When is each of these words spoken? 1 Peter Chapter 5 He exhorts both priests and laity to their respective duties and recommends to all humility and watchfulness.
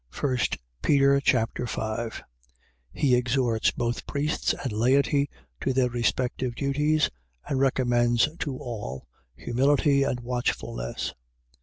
1 0.19 0.35
Peter 0.81 1.21
Chapter 1.23 1.67
5 1.67 2.23
He 2.91 3.13
exhorts 3.15 3.69
both 3.69 4.07
priests 4.07 4.55
and 4.63 4.71
laity 4.71 5.29
to 5.59 5.73
their 5.73 5.91
respective 5.91 6.55
duties 6.55 7.11
and 7.47 7.59
recommends 7.59 8.27
to 8.39 8.57
all 8.57 9.05
humility 9.35 10.01
and 10.01 10.19
watchfulness. 10.21 11.13